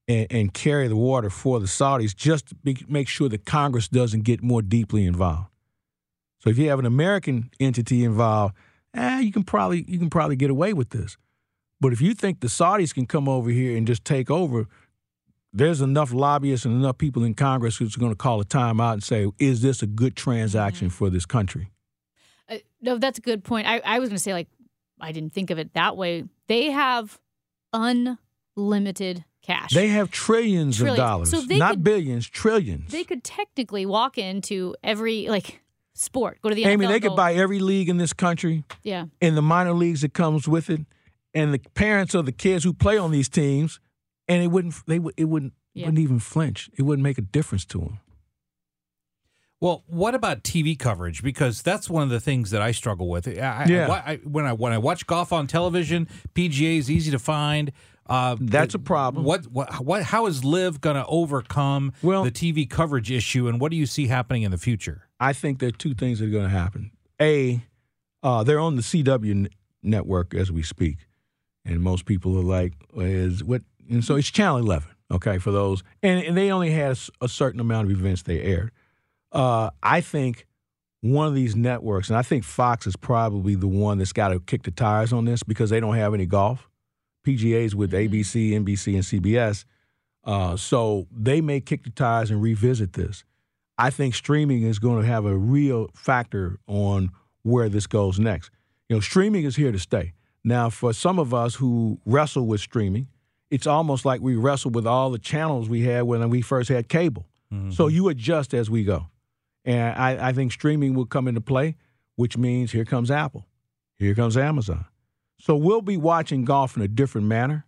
and, 0.06 0.26
and 0.30 0.54
carry 0.54 0.88
the 0.88 0.96
water 0.96 1.30
for 1.30 1.60
the 1.60 1.66
Saudis 1.66 2.16
just 2.16 2.46
to 2.46 2.54
be, 2.54 2.82
make 2.88 3.08
sure 3.08 3.28
that 3.28 3.44
Congress 3.44 3.88
doesn't 3.88 4.22
get 4.22 4.42
more 4.42 4.62
deeply 4.62 5.04
involved. 5.04 5.48
So 6.38 6.50
if 6.50 6.58
you 6.58 6.70
have 6.70 6.78
an 6.78 6.86
American 6.86 7.50
entity 7.60 8.04
involved, 8.04 8.54
eh, 8.94 9.20
you 9.20 9.32
can 9.32 9.42
probably 9.42 9.84
you 9.88 9.98
can 9.98 10.10
probably 10.10 10.36
get 10.36 10.50
away 10.50 10.72
with 10.72 10.90
this. 10.90 11.16
But 11.80 11.92
if 11.92 12.00
you 12.00 12.14
think 12.14 12.40
the 12.40 12.48
Saudis 12.48 12.94
can 12.94 13.06
come 13.06 13.28
over 13.28 13.50
here 13.50 13.76
and 13.76 13.86
just 13.86 14.04
take 14.04 14.30
over, 14.30 14.66
there's 15.52 15.80
enough 15.80 16.12
lobbyists 16.12 16.66
and 16.66 16.74
enough 16.74 16.98
people 16.98 17.24
in 17.24 17.34
Congress 17.34 17.76
who's 17.78 17.96
going 17.96 18.12
to 18.12 18.16
call 18.16 18.40
a 18.40 18.44
timeout 18.44 18.92
and 18.94 19.02
say, 19.02 19.26
"Is 19.38 19.62
this 19.62 19.82
a 19.82 19.86
good 19.86 20.14
transaction 20.16 20.90
for 20.90 21.08
this 21.10 21.24
country?" 21.26 21.70
Uh, 22.48 22.56
no, 22.80 22.98
that's 22.98 23.18
a 23.18 23.22
good 23.22 23.44
point. 23.44 23.66
I, 23.66 23.78
I 23.84 23.98
was 23.98 24.08
going 24.08 24.16
to 24.16 24.22
say, 24.22 24.32
like, 24.32 24.48
I 25.00 25.12
didn't 25.12 25.32
think 25.32 25.50
of 25.50 25.58
it 25.58 25.74
that 25.74 25.96
way. 25.96 26.24
They 26.46 26.70
have 26.70 27.18
unlimited 28.56 29.24
cash. 29.42 29.72
They 29.72 29.88
have 29.88 30.10
trillions, 30.10 30.76
Trillions. 30.78 30.98
of 30.98 31.04
dollars, 31.04 31.30
So 31.30 31.40
they 31.42 31.58
not 31.58 31.72
could- 31.72 31.84
billions, 31.84 32.28
trillions. 32.28 32.90
they 32.90 33.04
could 33.04 33.24
technically 33.24 33.86
walk 33.86 34.18
into 34.18 34.74
every 34.82 35.28
like 35.28 35.62
sport, 35.94 36.38
go 36.42 36.48
to 36.48 36.54
the 36.54 36.64
Amy, 36.64 36.84
NFL, 36.84 36.88
they 36.88 37.00
could 37.00 37.16
buy 37.16 37.34
every 37.34 37.58
league 37.58 37.88
in 37.88 37.96
this 37.96 38.12
country 38.12 38.64
Yeah, 38.82 39.06
and 39.20 39.36
the 39.36 39.42
minor 39.42 39.72
leagues 39.72 40.02
that 40.02 40.12
comes 40.14 40.46
with 40.46 40.70
it, 40.70 40.80
and 41.34 41.52
the 41.52 41.58
parents 41.74 42.14
of 42.14 42.24
the 42.26 42.32
kids 42.32 42.64
who 42.64 42.72
play 42.72 42.96
on 42.98 43.10
these 43.10 43.28
teams 43.28 43.80
and 44.28 44.42
it 44.42 44.48
wouldn't. 44.48 44.74
They 44.86 44.98
would. 44.98 45.14
It 45.16 45.24
wouldn't. 45.24 45.52
Yeah. 45.74 45.86
Wouldn't 45.86 46.02
even 46.02 46.18
flinch. 46.18 46.70
It 46.76 46.82
wouldn't 46.82 47.02
make 47.04 47.18
a 47.18 47.22
difference 47.22 47.64
to 47.66 47.78
them. 47.78 47.98
Well, 49.60 49.82
what 49.88 50.14
about 50.14 50.44
TV 50.44 50.78
coverage? 50.78 51.22
Because 51.22 51.62
that's 51.62 51.90
one 51.90 52.04
of 52.04 52.10
the 52.10 52.20
things 52.20 52.50
that 52.52 52.62
I 52.62 52.70
struggle 52.70 53.08
with. 53.08 53.26
I, 53.26 53.32
I- 53.40 53.64
Yeah. 53.66 53.90
I, 54.06 54.16
when 54.24 54.44
I 54.44 54.52
when 54.52 54.72
I 54.72 54.78
watch 54.78 55.06
golf 55.06 55.32
on 55.32 55.46
television, 55.46 56.06
PGA 56.34 56.78
is 56.78 56.90
easy 56.90 57.10
to 57.10 57.18
find. 57.18 57.72
Uh, 58.06 58.36
That's 58.40 58.74
a 58.74 58.78
problem. 58.78 59.24
What 59.24 59.46
what 59.48 59.84
what? 59.84 60.02
How 60.04 60.26
is 60.26 60.44
LIV 60.44 60.80
going 60.80 60.96
to 60.96 61.04
overcome 61.06 61.92
Well- 62.02 62.24
the 62.24 62.30
TV 62.30 62.68
coverage 62.68 63.10
issue, 63.10 63.48
and 63.48 63.60
what 63.60 63.70
do 63.70 63.76
you 63.76 63.86
see 63.86 64.06
happening 64.06 64.42
in 64.42 64.50
the 64.50 64.58
future? 64.58 65.08
I 65.20 65.32
think 65.32 65.58
there 65.58 65.68
are 65.68 65.72
two 65.72 65.94
things 65.94 66.20
that 66.20 66.26
are 66.26 66.30
going 66.30 66.44
to 66.44 66.48
happen. 66.50 66.92
A, 67.20 67.60
uh, 68.22 68.44
they're 68.44 68.60
on 68.60 68.76
the 68.76 68.82
CW 68.82 69.30
n- 69.30 69.48
network 69.82 70.32
as 70.34 70.52
we 70.52 70.62
speak, 70.62 70.98
and 71.64 71.82
most 71.82 72.06
people 72.06 72.38
are 72.38 72.42
like, 72.44 72.74
"Is 72.96 73.42
what?" 73.42 73.62
And 73.88 74.04
so 74.04 74.16
it's 74.16 74.30
Channel 74.30 74.58
11, 74.58 74.88
okay, 75.12 75.38
for 75.38 75.50
those, 75.50 75.82
and, 76.02 76.22
and 76.24 76.36
they 76.36 76.50
only 76.50 76.70
had 76.70 76.98
a 77.20 77.28
certain 77.28 77.60
amount 77.60 77.90
of 77.90 77.98
events 77.98 78.22
they 78.22 78.40
aired. 78.40 78.70
Uh, 79.32 79.70
I 79.82 80.00
think 80.00 80.46
one 81.00 81.26
of 81.28 81.34
these 81.34 81.54
networks, 81.54 82.08
and 82.08 82.16
I 82.16 82.22
think 82.22 82.44
Fox 82.44 82.86
is 82.86 82.96
probably 82.96 83.54
the 83.54 83.68
one 83.68 83.98
that's 83.98 84.12
got 84.12 84.28
to 84.28 84.40
kick 84.40 84.64
the 84.64 84.70
tires 84.70 85.12
on 85.12 85.24
this 85.24 85.42
because 85.42 85.70
they 85.70 85.80
don't 85.80 85.96
have 85.96 86.14
any 86.14 86.26
golf. 86.26 86.68
PGA's 87.26 87.74
with 87.74 87.92
ABC, 87.92 88.52
NBC, 88.52 88.94
and 88.94 89.04
CBS. 89.04 89.64
Uh, 90.24 90.56
so 90.56 91.06
they 91.10 91.40
may 91.40 91.60
kick 91.60 91.84
the 91.84 91.90
tires 91.90 92.30
and 92.30 92.42
revisit 92.42 92.94
this. 92.94 93.24
I 93.78 93.90
think 93.90 94.14
streaming 94.14 94.62
is 94.62 94.78
going 94.78 95.00
to 95.00 95.06
have 95.06 95.24
a 95.24 95.36
real 95.36 95.88
factor 95.94 96.58
on 96.66 97.10
where 97.42 97.68
this 97.68 97.86
goes 97.86 98.18
next. 98.18 98.50
You 98.88 98.96
know, 98.96 99.00
streaming 99.00 99.44
is 99.44 99.56
here 99.56 99.70
to 99.70 99.78
stay. 99.78 100.14
Now, 100.42 100.70
for 100.70 100.92
some 100.92 101.18
of 101.18 101.32
us 101.32 101.54
who 101.54 102.00
wrestle 102.04 102.46
with 102.46 102.60
streaming, 102.60 103.06
it's 103.50 103.66
almost 103.66 104.04
like 104.04 104.20
we 104.20 104.36
wrestled 104.36 104.74
with 104.74 104.86
all 104.86 105.10
the 105.10 105.18
channels 105.18 105.68
we 105.68 105.82
had 105.82 106.02
when 106.02 106.28
we 106.30 106.40
first 106.42 106.68
had 106.68 106.88
cable. 106.88 107.26
So 107.70 107.86
you 107.86 108.08
adjust 108.08 108.52
as 108.52 108.68
we 108.68 108.84
go. 108.84 109.06
And 109.64 109.96
I, 109.96 110.28
I 110.28 110.32
think 110.32 110.52
streaming 110.52 110.92
will 110.94 111.06
come 111.06 111.26
into 111.26 111.40
play, 111.40 111.76
which 112.16 112.36
means 112.36 112.72
here 112.72 112.84
comes 112.84 113.10
Apple, 113.10 113.46
here 113.98 114.14
comes 114.14 114.36
Amazon. 114.36 114.84
So 115.40 115.56
we'll 115.56 115.80
be 115.80 115.96
watching 115.96 116.44
golf 116.44 116.76
in 116.76 116.82
a 116.82 116.88
different 116.88 117.26
manner 117.26 117.64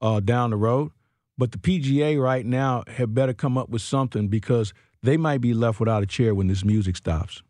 uh, 0.00 0.20
down 0.20 0.50
the 0.50 0.56
road. 0.56 0.92
But 1.36 1.50
the 1.50 1.58
PGA 1.58 2.20
right 2.20 2.46
now 2.46 2.84
had 2.86 3.12
better 3.12 3.32
come 3.32 3.58
up 3.58 3.68
with 3.68 3.82
something 3.82 4.28
because 4.28 4.72
they 5.02 5.16
might 5.16 5.40
be 5.40 5.52
left 5.52 5.80
without 5.80 6.02
a 6.02 6.06
chair 6.06 6.32
when 6.32 6.46
this 6.46 6.64
music 6.64 6.96
stops. 6.96 7.42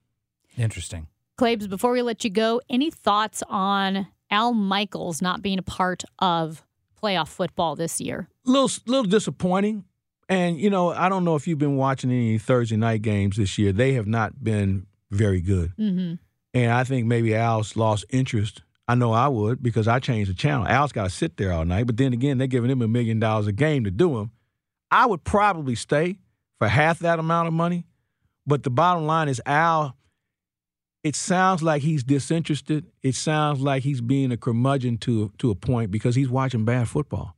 Interesting. 0.57 1.09
Claibs, 1.37 1.69
before 1.69 1.93
we 1.93 2.01
let 2.01 2.25
you 2.25 2.31
go, 2.31 2.63
any 2.71 2.91
thoughts 2.91 3.43
on 3.49 4.07
Al 4.31 4.55
Michaels 4.55 5.21
not 5.21 5.43
being 5.43 5.59
a 5.59 5.63
part 5.63 6.03
of 6.19 6.65
playoff 7.05 7.29
football 7.29 7.77
this 7.77 8.01
year? 8.01 8.29
little 8.45 8.71
little 8.87 9.05
disappointing. 9.05 9.85
And 10.29 10.59
you 10.59 10.71
know, 10.71 10.91
I 10.91 11.09
don't 11.09 11.25
know 11.25 11.35
if 11.35 11.47
you've 11.47 11.59
been 11.59 11.77
watching 11.77 12.11
any 12.11 12.39
Thursday 12.39 12.77
night 12.77 13.03
games 13.03 13.37
this 13.37 13.59
year. 13.59 13.73
They 13.73 13.93
have 13.95 14.07
not 14.07 14.43
been 14.43 14.87
very 15.11 15.41
good. 15.41 15.73
Mm-hmm. 15.79 16.15
And 16.55 16.73
I 16.73 16.85
think 16.85 17.07
maybe 17.07 17.35
Al's 17.35 17.77
lost 17.77 18.05
interest. 18.11 18.63
I 18.87 18.95
know 18.95 19.13
I 19.13 19.29
would 19.29 19.63
because 19.63 19.89
I 19.89 19.99
changed 19.99 20.31
the 20.31 20.35
channel. 20.35 20.67
Al's 20.67 20.93
got 20.93 21.05
to 21.05 21.11
sit 21.11 21.37
there 21.37 21.53
all 21.53 21.65
night. 21.65 21.87
But 21.87 21.97
then 21.97 22.13
again, 22.13 22.39
they're 22.39 22.47
giving 22.47 22.71
him 22.71 22.83
a 22.83 22.89
million 22.89 23.19
dollars 23.19 23.47
a 23.47 23.53
game 23.53 23.85
to 23.85 23.91
do 23.91 24.19
him. 24.19 24.31
I 24.91 25.07
would 25.07 25.25
probably 25.25 25.75
stay 25.75 26.19
for 26.59 26.69
half 26.69 27.01
that 27.01 27.19
amount 27.19 27.49
of 27.49 27.55
money. 27.55 27.87
But 28.47 28.63
the 28.63 28.71
bottom 28.71 29.07
line 29.07 29.29
is 29.29 29.41
Al. 29.47 29.97
It 31.05 31.15
sounds 31.15 31.63
like 31.63 31.83
he's 31.83 32.03
disinterested. 32.03 32.87
It 33.03 33.15
sounds 33.15 33.61
like 33.61 33.85
he's 33.85 34.01
being 34.01 34.33
a 34.33 34.37
curmudgeon 34.37 34.99
to 34.99 35.31
to 35.39 35.51
a 35.51 35.55
point 35.55 35.91
because 35.93 36.17
he's 36.17 36.29
watching 36.29 36.65
bad 36.65 36.89
football. 36.89 37.37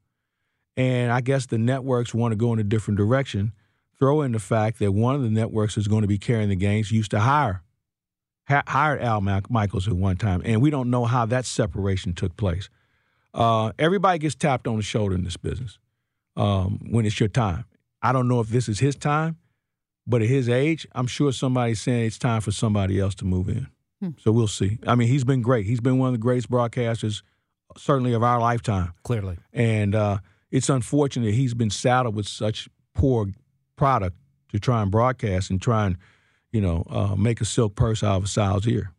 And 0.76 1.12
I 1.12 1.20
guess 1.20 1.46
the 1.46 1.58
networks 1.58 2.14
want 2.14 2.32
to 2.32 2.36
go 2.36 2.52
in 2.52 2.58
a 2.58 2.64
different 2.64 2.96
direction. 2.96 3.52
Throw 3.98 4.22
in 4.22 4.32
the 4.32 4.38
fact 4.38 4.78
that 4.78 4.92
one 4.92 5.14
of 5.14 5.22
the 5.22 5.30
networks 5.30 5.76
is 5.76 5.88
going 5.88 6.02
to 6.02 6.08
be 6.08 6.18
carrying 6.18 6.48
the 6.48 6.56
games 6.56 6.92
used 6.92 7.10
to 7.10 7.20
hire 7.20 7.62
ha- 8.48 8.62
hired 8.66 9.02
Al 9.02 9.20
Michaels 9.20 9.88
at 9.88 9.94
one 9.94 10.16
time, 10.16 10.42
and 10.44 10.62
we 10.62 10.70
don't 10.70 10.90
know 10.90 11.04
how 11.04 11.26
that 11.26 11.44
separation 11.44 12.12
took 12.12 12.36
place. 12.36 12.68
Uh, 13.34 13.72
everybody 13.78 14.18
gets 14.18 14.34
tapped 14.34 14.66
on 14.66 14.76
the 14.76 14.82
shoulder 14.82 15.14
in 15.14 15.24
this 15.24 15.36
business 15.36 15.78
um, 16.36 16.78
when 16.90 17.04
it's 17.04 17.20
your 17.20 17.28
time. 17.28 17.64
I 18.02 18.12
don't 18.12 18.28
know 18.28 18.40
if 18.40 18.48
this 18.48 18.68
is 18.68 18.78
his 18.78 18.96
time, 18.96 19.36
but 20.06 20.22
at 20.22 20.28
his 20.28 20.48
age, 20.48 20.86
I'm 20.92 21.06
sure 21.06 21.32
somebody's 21.32 21.80
saying 21.80 22.06
it's 22.06 22.18
time 22.18 22.40
for 22.40 22.52
somebody 22.52 23.00
else 23.00 23.14
to 23.16 23.24
move 23.24 23.48
in. 23.48 23.68
So 24.18 24.30
we'll 24.30 24.46
see. 24.46 24.78
I 24.86 24.94
mean, 24.94 25.08
he's 25.08 25.24
been 25.24 25.42
great. 25.42 25.66
He's 25.66 25.80
been 25.80 25.98
one 25.98 26.08
of 26.08 26.14
the 26.14 26.18
greatest 26.18 26.50
broadcasters, 26.50 27.22
certainly 27.76 28.12
of 28.12 28.22
our 28.22 28.38
lifetime. 28.38 28.92
Clearly. 29.02 29.38
And 29.52 29.94
uh, 29.94 30.18
it's 30.50 30.68
unfortunate 30.68 31.34
he's 31.34 31.54
been 31.54 31.70
saddled 31.70 32.14
with 32.14 32.28
such 32.28 32.68
poor 32.94 33.28
product 33.74 34.16
to 34.52 34.60
try 34.60 34.82
and 34.82 34.90
broadcast 34.90 35.50
and 35.50 35.60
try 35.60 35.86
and, 35.86 35.96
you 36.52 36.60
know, 36.60 36.84
uh, 36.88 37.16
make 37.16 37.40
a 37.40 37.44
silk 37.44 37.74
purse 37.74 38.02
out 38.02 38.18
of 38.18 38.24
a 38.24 38.28
sow's 38.28 38.68
ear. 38.68 38.92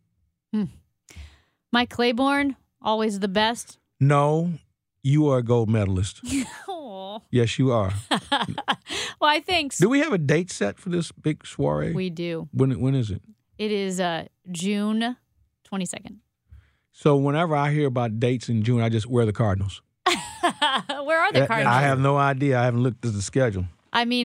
Mike 1.70 1.90
Claiborne, 1.90 2.56
always 2.80 3.20
the 3.20 3.28
best. 3.28 3.78
No, 4.00 4.52
you 5.02 5.28
are 5.28 5.38
a 5.38 5.42
gold 5.42 5.68
medalist. 5.68 6.22
Oh, 7.08 7.22
Yes, 7.30 7.58
you 7.58 7.72
are. 7.72 7.92
why? 9.18 9.40
Thanks. 9.40 9.78
Do 9.78 9.88
we 9.88 10.00
have 10.00 10.12
a 10.12 10.18
date 10.18 10.50
set 10.50 10.78
for 10.78 10.90
this 10.90 11.10
big 11.12 11.46
soiree? 11.46 11.92
We 11.94 12.10
do. 12.10 12.48
when 12.52 12.78
when 12.80 12.94
is 12.94 13.10
it? 13.10 13.22
It 13.56 13.72
is 13.72 13.98
uh, 13.98 14.26
June 14.50 15.16
twenty 15.64 15.86
second. 15.86 16.20
So 16.92 17.16
whenever 17.16 17.56
I 17.56 17.70
hear 17.72 17.86
about 17.86 18.20
dates 18.20 18.48
in 18.50 18.62
June, 18.62 18.82
I 18.82 18.88
just 18.90 19.06
wear 19.06 19.24
the 19.24 19.32
Cardinals. 19.32 19.80
Where 20.06 21.20
are 21.20 21.32
the 21.32 21.46
Cardinals? 21.46 21.74
I 21.74 21.82
have 21.82 21.98
no 22.00 22.16
idea. 22.18 22.60
I 22.60 22.64
haven't 22.64 22.82
looked 22.82 23.04
at 23.06 23.12
the 23.14 23.22
schedule. 23.22 23.64
I 23.92 24.04
mean, 24.04 24.24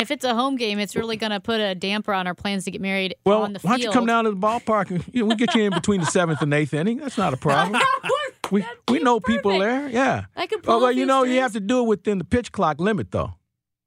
If 0.00 0.10
it's 0.10 0.24
a 0.24 0.34
home 0.34 0.56
game, 0.56 0.78
it's 0.78 0.96
really 0.96 1.16
going 1.16 1.30
to 1.32 1.40
put 1.40 1.60
a 1.60 1.74
damper 1.74 2.12
on 2.12 2.26
our 2.26 2.34
plans 2.34 2.64
to 2.64 2.70
get 2.70 2.80
married 2.80 3.14
Well, 3.24 3.42
on 3.42 3.52
the 3.52 3.58
field. 3.58 3.70
why 3.70 3.76
don't 3.78 3.82
you 3.86 3.90
come 3.92 4.06
down 4.06 4.24
to 4.24 4.30
the 4.30 4.36
ballpark 4.36 4.90
and 4.90 5.04
you 5.12 5.22
know, 5.22 5.26
we 5.26 5.34
get 5.36 5.54
you 5.54 5.64
in 5.64 5.72
between 5.72 6.00
the 6.00 6.06
seventh 6.06 6.40
and 6.42 6.52
eighth 6.54 6.72
inning? 6.74 6.98
That's 6.98 7.18
not 7.18 7.34
a 7.34 7.36
problem. 7.36 7.80
we 8.50 8.64
we 8.88 8.98
know 9.00 9.20
people 9.20 9.58
there. 9.58 9.88
Yeah. 9.88 10.24
I 10.36 10.46
could 10.46 10.62
pull 10.62 10.74
Oh, 10.74 10.78
well, 10.80 10.92
you 10.92 11.06
know, 11.06 11.24
you 11.24 11.40
have 11.40 11.52
to 11.52 11.60
do 11.60 11.80
it 11.80 11.86
within 11.86 12.18
the 12.18 12.24
pitch 12.24 12.50
clock 12.52 12.80
limit, 12.80 13.10
though. 13.10 13.34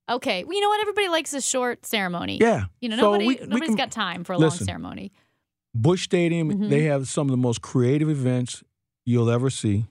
Okay. 0.10 0.44
Well, 0.44 0.54
you 0.54 0.62
know 0.62 0.68
what? 0.70 0.82
Everybody 0.82 1.08
likes 1.08 1.34
a 1.34 1.42
short 1.42 1.86
ceremony. 1.86 2.38
Yeah. 2.40 2.66
You 2.82 2.90
know, 2.90 2.98
So 2.98 3.02
nobody 3.14 3.26
we- 3.28 3.48
we 3.48 3.62
can- 3.62 3.76
got 3.76 3.90
time 3.92 4.24
for 4.24 4.34
a 4.34 4.38
Listen. 4.38 4.62
long 4.62 4.66
ceremony. 4.68 5.12
Busch 5.74 6.04
Stadium, 6.04 6.52
Mhm. 6.54 6.70
they 6.70 6.84
have 6.84 7.08
some 7.08 7.28
of 7.28 7.32
the 7.32 7.38
most 7.38 7.62
creative 7.62 8.10
events 8.10 8.64
you'll 9.06 9.30
ever 9.32 9.50
see. 9.50 9.86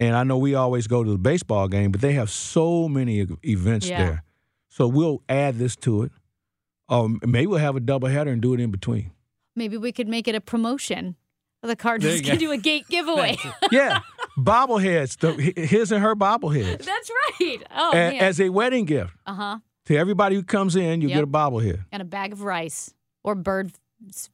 And 0.00 0.16
I 0.16 0.24
know 0.24 0.36
we 0.38 0.54
always 0.56 0.88
go 0.88 1.04
to 1.04 1.10
the 1.10 1.18
baseball 1.18 1.68
game, 1.68 1.92
but 1.92 2.00
they 2.00 2.14
have 2.14 2.28
so 2.28 2.88
many 2.88 3.24
events 3.44 3.88
Yeah. 3.88 3.98
there. 4.04 4.24
So 4.74 4.88
we'll 4.88 5.22
add 5.28 5.58
this 5.58 5.76
to 5.76 6.02
it. 6.04 6.12
Um, 6.88 7.20
maybe 7.26 7.46
we'll 7.46 7.58
have 7.58 7.76
a 7.76 7.80
doubleheader 7.80 8.32
and 8.32 8.40
do 8.40 8.54
it 8.54 8.60
in 8.60 8.70
between. 8.70 9.10
Maybe 9.54 9.76
we 9.76 9.92
could 9.92 10.08
make 10.08 10.26
it 10.28 10.34
a 10.34 10.40
promotion. 10.40 11.16
The 11.60 11.68
There 11.68 11.76
Cardinals 11.76 12.16
you 12.16 12.22
can 12.22 12.38
do 12.38 12.50
a 12.52 12.56
gate 12.56 12.88
giveaway. 12.88 13.36
Yeah, 13.70 14.00
bobbleheads, 14.38 15.18
the, 15.18 15.60
his 15.60 15.92
and 15.92 16.02
her 16.02 16.14
bobbleheads, 16.16 16.84
That's 16.84 17.10
right. 17.40 17.58
Oh 17.70 17.90
A- 17.90 17.94
man. 17.94 18.14
as 18.16 18.40
a 18.40 18.48
wedding 18.48 18.84
gift 18.86 19.12
Uh 19.26 19.34
huh. 19.34 19.58
to 19.86 19.96
everybody 19.96 20.36
who 20.36 20.42
comes 20.42 20.74
in. 20.74 21.00
You 21.02 21.08
Yep. 21.08 21.16
get 21.16 21.24
a 21.24 21.26
bobblehead. 21.26 21.84
And 21.92 22.00
a 22.02 22.04
bag 22.04 22.32
of 22.32 22.42
rice 22.42 22.94
or 23.22 23.34
bird 23.34 23.72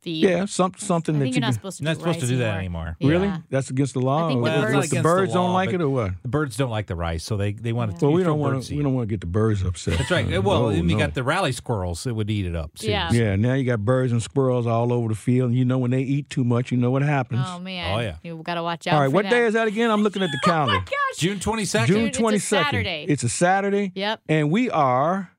feed. 0.01 0.25
Yeah, 0.25 0.45
some, 0.47 0.73
something 0.77 1.17
I 1.17 1.19
that 1.19 1.25
think 1.27 1.35
you 1.37 1.41
you're 1.41 1.47
not 1.47 1.55
supposed 1.55 1.79
to. 1.79 1.85
Not 1.85 1.95
do 1.95 2.01
supposed 2.01 2.21
to 2.21 2.27
do 2.27 2.37
that 2.39 2.57
anymore. 2.59 2.97
anymore. 3.01 3.21
Really? 3.29 3.43
That's 3.51 3.71
against 3.71 3.95
the 3.95 4.01
law. 4.01 4.27
I 4.27 4.29
think 4.29 4.39
or 4.39 4.43
with 4.43 4.53
what- 4.53 4.73
birds- 4.73 4.91
the 4.91 4.97
not 4.97 5.03
birds 5.03 5.33
the 5.33 5.39
don't 5.39 5.53
like 5.53 5.73
it 5.73 5.81
or 5.81 5.89
what? 5.89 6.13
The 6.23 6.29
birds 6.29 6.57
don't 6.57 6.71
like 6.71 6.87
the 6.87 6.97
rice, 6.97 7.25
so 7.25 7.37
they, 7.37 7.53
they 7.53 7.73
want 7.73 7.99
to. 7.99 8.05
Well, 8.07 8.15
we 8.15 8.23
don't 8.23 8.39
want 8.39 8.63
to. 8.65 8.77
We 8.77 8.83
don't 8.83 8.95
want 8.95 9.09
to 9.09 9.13
get 9.13 9.21
the 9.21 9.27
birds 9.27 9.63
upset. 9.63 9.99
That's 9.99 10.11
right. 10.11 10.27
Well, 10.43 10.65
Oh, 10.67 10.69
and 10.69 10.91
you 10.91 10.97
no. 10.97 11.05
got 11.05 11.15
the 11.15 11.23
rally 11.23 11.53
squirrels 11.53 12.05
that 12.05 12.15
would 12.15 12.31
eat 12.31 12.47
it 12.47 12.57
up. 12.57 12.71
Yeah. 12.77 13.09
seriously. 13.09 13.19
Yeah, 13.27 13.37
now 13.37 13.55
you 13.55 13.65
got 13.65 13.85
birds 13.85 14.13
and 14.13 14.23
squirrels 14.23 14.67
all 14.67 14.93
over 14.93 15.09
the 15.09 15.15
field. 15.15 15.51
And 15.51 15.59
you 15.59 15.65
know 15.65 15.79
when 15.79 15.91
they 15.91 16.03
eat 16.03 16.31
too 16.31 16.45
much, 16.45 16.71
you 16.73 16.79
know 16.79 16.91
what 16.91 17.03
happens. 17.03 17.45
Oh 17.47 17.59
man. 17.59 17.97
Oh, 17.97 18.01
yeah. 18.01 18.17
You 18.23 18.41
got 18.43 18.55
to 18.55 18.63
watch 18.63 18.87
out. 18.87 18.95
all 18.95 19.01
right, 19.01 19.07
for 19.09 19.15
what 19.15 19.25
that. 19.25 19.31
day 19.31 19.45
is 19.47 19.55
that 19.55 19.69
again? 19.69 19.91
I'm 19.91 20.03
looking 20.03 20.23
at 20.23 20.31
the 20.31 20.39
oh, 20.45 20.47
calendar. 20.49 20.79
Gosh. 20.81 21.19
June 21.19 21.39
twenty 21.41 21.65
second. 21.65 21.87
June 21.89 21.97
Dude, 22.01 22.09
it's 22.09 22.19
a 22.19 22.21
twenty 22.21 22.39
second. 22.39 22.65
Saturday. 22.67 23.05
It's 23.09 23.23
a 23.23 23.29
Saturday, 23.29 23.93
Yep. 23.95 24.21
and 24.29 24.51
we 24.51 24.71
are 24.71 25.31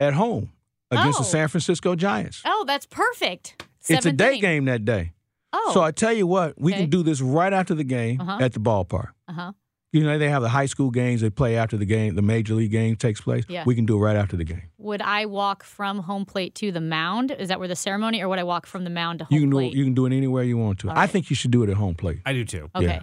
at 0.00 0.14
home 0.14 0.50
against 0.90 1.18
Oh. 1.18 1.22
the 1.22 1.28
San 1.28 1.48
Francisco 1.48 1.94
Giants. 1.94 2.42
Oh, 2.44 2.64
that's 2.66 2.86
perfect. 2.86 3.62
It's 3.88 4.06
a 4.06 4.12
day 4.12 4.28
inning. 4.30 4.40
game 4.40 4.64
that 4.66 4.84
day. 4.84 5.12
Oh. 5.52 5.70
So 5.74 5.82
I 5.82 5.90
tell 5.92 6.12
you 6.12 6.26
what, 6.26 6.60
we 6.60 6.72
Okay. 6.72 6.82
can 6.82 6.90
do 6.90 7.02
this 7.02 7.20
right 7.20 7.52
after 7.52 7.74
the 7.74 7.84
game 7.84 8.20
Uh-huh. 8.20 8.38
at 8.40 8.52
the 8.52 8.60
ballpark. 8.60 9.10
uh 9.28 9.32
huh. 9.32 9.52
You 9.90 10.02
know, 10.04 10.18
they 10.18 10.28
have 10.28 10.42
the 10.42 10.50
high 10.50 10.66
school 10.66 10.90
games 10.90 11.22
they 11.22 11.30
play 11.30 11.56
after 11.56 11.78
the 11.78 11.86
game, 11.86 12.14
the 12.14 12.20
major 12.20 12.54
league 12.54 12.70
game 12.70 12.94
takes 12.94 13.22
place. 13.22 13.44
Yeah. 13.48 13.64
We 13.64 13.74
can 13.74 13.86
do 13.86 13.96
it 13.96 14.00
right 14.00 14.16
after 14.16 14.36
the 14.36 14.44
game. 14.44 14.64
Would 14.76 15.00
I 15.00 15.24
walk 15.24 15.64
from 15.64 16.00
home 16.00 16.26
plate 16.26 16.54
to 16.56 16.70
the 16.70 16.80
mound? 16.82 17.30
Is 17.30 17.48
that 17.48 17.58
where 17.58 17.68
the 17.68 17.74
ceremony, 17.76 18.20
or 18.20 18.28
would 18.28 18.38
I 18.38 18.42
walk 18.44 18.66
from 18.66 18.84
the 18.84 18.90
mound 18.90 19.20
to 19.20 19.24
home 19.24 19.34
You 19.34 19.40
can 19.40 19.48
do 19.50 19.56
plate? 19.56 19.72
it, 19.72 19.76
you 19.78 19.84
can 19.84 19.94
do 19.94 20.04
it 20.04 20.12
anywhere 20.14 20.42
you 20.44 20.58
want 20.58 20.80
to. 20.80 20.90
All 20.90 20.98
I 20.98 21.06
think 21.06 21.30
you 21.30 21.36
should 21.36 21.50
do 21.50 21.62
it 21.62 21.70
at 21.70 21.78
home 21.78 21.94
plate. 21.94 22.18
I 22.26 22.34
do 22.34 22.44
too. 22.44 22.68
okay. 22.76 22.84
yeah. 22.84 23.00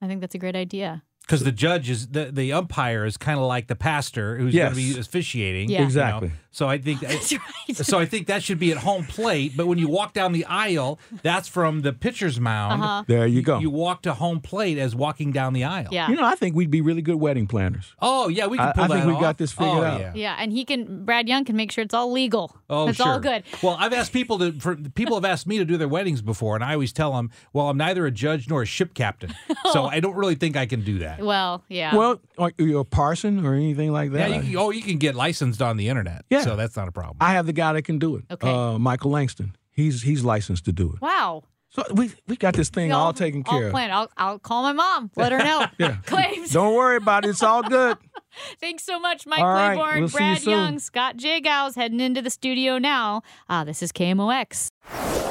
I 0.00 0.06
think 0.06 0.22
that's 0.22 0.34
a 0.34 0.38
great 0.38 0.56
idea. 0.56 1.02
Because 1.26 1.42
the 1.42 1.50
judge 1.50 1.90
is 1.90 2.06
the, 2.08 2.26
the 2.26 2.52
umpire 2.52 3.04
is 3.04 3.16
kind 3.16 3.38
of 3.40 3.46
like 3.46 3.66
the 3.66 3.74
pastor 3.74 4.36
who's 4.38 4.54
Yes. 4.54 4.72
going 4.72 4.86
to 4.86 4.94
be 4.94 5.00
officiating. 5.00 5.68
Yeah. 5.68 5.78
you 5.78 5.80
know? 5.80 5.86
Exactly. 5.86 6.30
So 6.52 6.68
I 6.68 6.78
think 6.78 7.00
That's 7.02 7.32
right. 7.32 7.76
so. 7.76 7.98
I 7.98 8.06
think 8.06 8.28
that 8.28 8.42
should 8.42 8.58
be 8.58 8.70
at 8.72 8.78
home 8.78 9.04
plate. 9.04 9.52
But 9.56 9.66
when 9.66 9.76
you 9.76 9.88
walk 9.88 10.14
down 10.14 10.32
the 10.32 10.44
aisle, 10.46 10.98
that's 11.22 11.48
from 11.48 11.82
the 11.82 11.92
pitcher's 11.92 12.40
mound. 12.40 12.80
Uh-huh. 12.82 13.04
There 13.06 13.26
you 13.26 13.42
go. 13.42 13.58
You 13.58 13.68
walk 13.70 14.00
to 14.02 14.14
home 14.14 14.40
plate 14.40 14.78
as 14.78 14.94
walking 14.94 15.32
down 15.32 15.52
the 15.52 15.64
aisle. 15.64 15.88
Yeah. 15.90 16.08
You 16.08 16.16
know, 16.16 16.24
I 16.24 16.34
think 16.36 16.54
we'd 16.56 16.70
be 16.70 16.80
really 16.80 17.02
good 17.02 17.16
wedding 17.16 17.46
planners. 17.46 17.92
Oh 18.00 18.28
yeah, 18.28 18.46
we 18.46 18.56
can 18.56 18.68
I- 18.68 18.72
pull 18.72 18.84
I 18.84 18.88
think 18.88 19.04
we 19.06 19.12
off. 19.14 19.20
got 19.20 19.36
this 19.38 19.52
figured 19.52 19.76
oh, 19.78 19.82
out. 19.84 20.00
Yeah. 20.00 20.12
yeah, 20.14 20.36
and 20.38 20.50
he 20.52 20.64
can. 20.64 21.04
Brad 21.04 21.28
Young 21.28 21.44
can 21.44 21.56
make 21.56 21.72
sure 21.72 21.82
it's 21.84 21.92
all 21.92 22.10
legal. 22.10 22.56
Oh, 22.70 22.88
it's 22.88 22.96
sure. 22.96 23.06
all 23.08 23.20
good. 23.20 23.42
Well, 23.62 23.76
I've 23.78 23.92
asked 23.92 24.12
people 24.14 24.38
to. 24.38 24.52
For, 24.52 24.76
people 24.76 25.16
have 25.16 25.24
asked 25.26 25.46
me 25.46 25.58
to 25.58 25.64
do 25.66 25.76
their 25.76 25.88
weddings 25.88 26.22
before, 26.22 26.54
and 26.54 26.64
I 26.64 26.72
always 26.72 26.92
tell 26.92 27.12
them, 27.12 27.30
"Well, 27.52 27.68
I'm 27.68 27.76
neither 27.76 28.06
a 28.06 28.10
judge 28.10 28.48
nor 28.48 28.62
a 28.62 28.66
ship 28.66 28.94
captain, 28.94 29.34
so 29.72 29.84
I 29.84 30.00
don't 30.00 30.16
really 30.16 30.36
think 30.36 30.56
I 30.56 30.64
can 30.64 30.82
do 30.82 31.00
that." 31.00 31.15
Well, 31.20 31.64
yeah. 31.68 31.94
Well, 31.96 32.20
are 32.38 32.52
you 32.58 32.78
a 32.78 32.84
parson 32.84 33.44
or 33.46 33.54
anything 33.54 33.92
like 33.92 34.10
Yeah, 34.12 34.28
that? 34.28 34.44
you, 34.44 34.58
oh, 34.58 34.70
you 34.70 34.82
can 34.82 34.98
get 34.98 35.14
licensed 35.14 35.60
on 35.62 35.76
the 35.76 35.88
internet, 35.88 36.24
Yeah. 36.30 36.42
so 36.42 36.56
that's 36.56 36.76
not 36.76 36.88
a 36.88 36.92
problem. 36.92 37.16
I 37.20 37.32
have 37.32 37.46
the 37.46 37.52
guy 37.52 37.72
that 37.72 37.82
can 37.82 37.98
do 37.98 38.16
it. 38.16 38.24
Okay. 38.30 38.50
Uh, 38.52 38.78
Michael 38.78 39.10
Langston. 39.10 39.56
He's 39.70 40.02
he's 40.02 40.24
licensed 40.24 40.64
to 40.66 40.72
do 40.72 40.92
it. 40.94 41.00
wow. 41.02 41.42
So 41.68 41.82
we 41.92 42.10
we 42.26 42.36
got 42.36 42.54
this 42.54 42.70
thing 42.70 42.86
We 42.88 42.92
all 42.92 43.12
taken 43.12 43.42
all 43.46 43.58
care 43.58 43.66
of. 43.66 43.72
planned. 43.72 43.92
I'll, 43.92 44.10
I'll 44.16 44.38
call 44.38 44.62
my 44.62 44.72
mom. 44.72 45.10
Let 45.16 45.32
her 45.32 45.38
know. 45.38 45.66
Yeah. 45.78 45.96
Claibs. 46.06 46.50
Don't 46.52 46.74
worry 46.74 46.96
about 46.96 47.26
it. 47.26 47.30
It's 47.30 47.42
all 47.42 47.62
good. 47.62 47.98
Thanks 48.60 48.84
so 48.84 48.98
much, 48.98 49.26
Mike 49.26 49.40
All 49.40 49.46
right, 49.48 49.74
Claiborne, 49.74 49.98
we'll 50.00 50.08
see 50.08 50.14
you 50.14 50.18
Brad 50.30 50.38
soon. 50.42 50.52
Young, 50.52 50.78
Scott 50.78 51.16
Jagow's 51.18 51.74
heading 51.74 52.00
into 52.00 52.22
the 52.22 52.30
studio 52.30 52.78
now. 52.78 53.22
Uh, 53.48 53.64
this 53.64 53.82
is 53.82 53.92
KMOX. 53.92 54.70